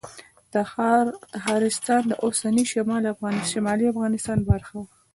تخارستان 1.35 2.01
د 2.07 2.13
اوسني 2.25 2.63
شمالي 3.53 3.87
افغانستان 3.93 4.37
برخه 4.49 4.73
وه 4.79 4.87